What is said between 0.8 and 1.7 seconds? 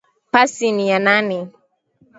ya nani.